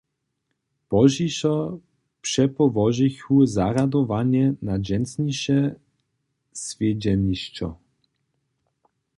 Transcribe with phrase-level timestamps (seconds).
[0.89, 1.53] Pozdźišo
[2.23, 5.59] přepołožichu zarjadowanje na dźensniše
[6.63, 7.67] swjedźenišćo.